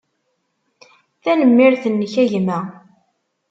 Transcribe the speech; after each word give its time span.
Tanemmirt-nnek, 1.23 2.13
a 2.23 2.25
gma. 2.31 2.59